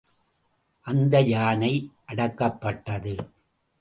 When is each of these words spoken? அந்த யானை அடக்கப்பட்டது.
அந்த 0.85 1.21
யானை 1.21 1.91
அடக்கப்பட்டது. 2.07 3.15